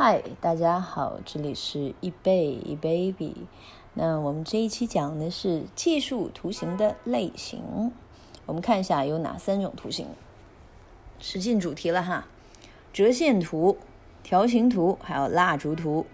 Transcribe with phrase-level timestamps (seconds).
[0.00, 3.34] 嗨，大家好，这里是一贝一 baby。
[3.94, 7.90] 那我们这一期讲的是技术图形的类型。
[8.46, 10.06] 我们看一下有哪三种图形。
[11.18, 12.28] 是进主题了哈，
[12.92, 13.76] 折线图、
[14.22, 16.06] 条形图还有蜡烛图。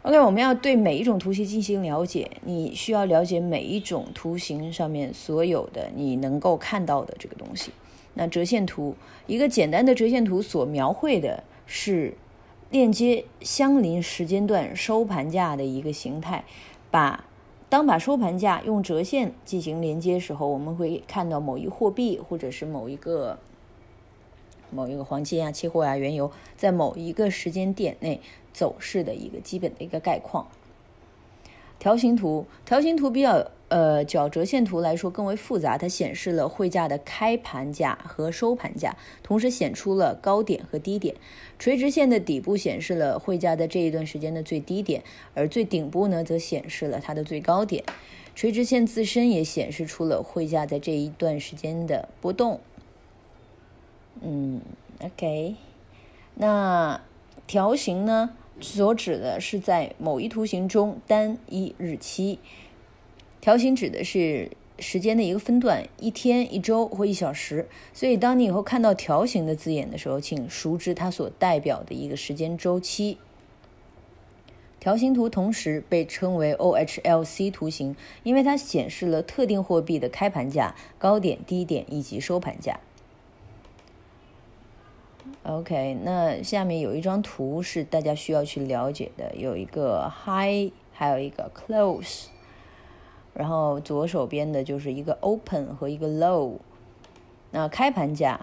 [0.00, 2.38] OK，我们要对每一种图形进行了解。
[2.42, 7.70] 你需要了解每一种图形上面所有的你能够看到的这个东西。
[8.14, 12.16] 那折线图，一个简单的折线图所描绘的是。
[12.72, 16.42] 链接相邻时间段收盘价的一个形态，
[16.90, 17.26] 把
[17.68, 23.38] 当把收盘价用折线进行连接时候，我们会看到某一货币或者是某一个
[24.70, 28.22] 某一个黄金啊、期货啊、原油在某一个时间点内
[28.54, 30.48] 走势的一个基本的一个概况。
[31.78, 33.50] 条形图，条形图比较。
[33.72, 41.16] 呃，角折线图来说更为复杂，它显示了汇价的开盘价和收盘价，同时显出了高点和低点。
[41.58, 47.82] 垂直线的底部显示了汇价在这一段时间的最低点，而最顶部呢，则显示了它的最高点。
[48.34, 52.60] 垂直线自身也显示出了汇价在这一段时间的波动。
[54.20, 54.60] 嗯
[55.02, 55.54] ，OK，
[56.34, 57.00] 那
[57.46, 62.38] 条形呢，所指的是在某一图形中单一日期。
[63.42, 67.68] 条形指的是时间的一个分段，一天、一周或一小时。
[67.92, 73.18] 所以，当你以后看到条形的字眼的时候，请熟知它所代表的一个时间周期。
[74.78, 82.78] 条形图同时被称为 OHLC 图形，因为它显示了特定货币的开盘价、高点、低点以及收盘价。
[85.42, 92.26] OK，那下面有一张图是大家需要去了解的，有一个 High，还有一个 Close。
[93.34, 96.58] 然后左手边的就是一个 open 和一个 low，
[97.50, 98.40] 那开盘价，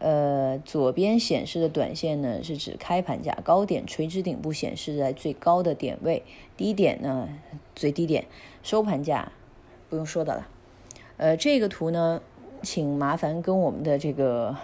[0.00, 6.24] 呃，左边显示的短线呢是指开盘价高点，垂直顶部显示在最高的点位，
[6.56, 7.28] 低点呢
[7.74, 8.26] 最低点，
[8.62, 9.30] 收盘价
[9.88, 10.48] 不用说的了。
[11.16, 12.20] 呃，这个图呢，
[12.62, 14.56] 请麻烦跟我们的这个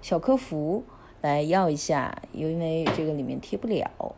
[0.00, 0.84] 小客服
[1.22, 4.14] 来要一下，因为这个里面贴不了。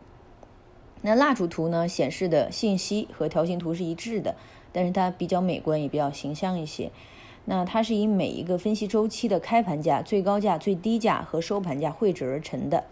[1.01, 4.35] 那蜡烛图呢显示的信息和条形图是一致的。
[4.71, 6.91] 但是它比较美观，也比较形象一些。
[7.45, 12.83] 那它是以每一个分析周期的开盘价、最高价、最低价和收盘价绘制而成的。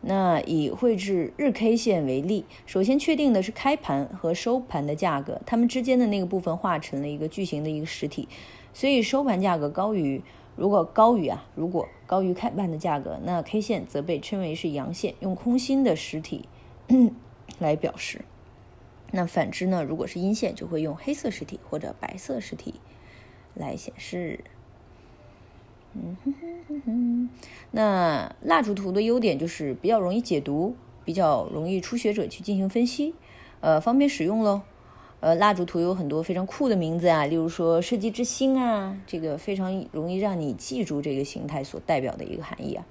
[0.00, 8.28] 那以绘制日 K 线为例，首先确定的是开盘和收盘的价格，它们之间的那个部分画成了一个矩形的一个实体。
[8.74, 10.20] 所以收盘价格高于，
[10.56, 16.48] 如果高于啊，如果高于开盘的价格，那 K 线则被称为是阳线，用空心的实体
[17.58, 18.22] 来表示。
[19.10, 19.82] 那反之呢？
[19.82, 22.74] 如果是阴线，就会用黑色实体或者白色实体
[23.54, 24.44] 来显示。
[25.94, 27.30] 嗯哼哼哼哼。
[27.70, 33.14] 那蜡烛图的优点就是比较容易解读，比较容易初学者去进行分析，
[33.60, 34.60] 呃，方便使用喽。
[35.20, 42.86] 呃，蜡烛图有很多非常酷的名字啊，例如说设计之星啊，这个非常容易让你记住这个形态所代表的一个含义啊。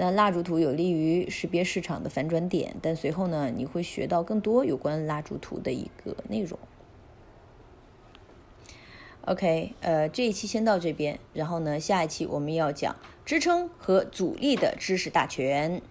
[0.00, 6.56] 那蜡烛图有利于识别市场的反转点，但随后呢，你会学到更多有关蜡烛图的一个内容。
[9.22, 12.94] OK，呃，这一期先到这边，然后呢，下一期我们要讲
[13.24, 15.82] 支撑和阻力的知识大全。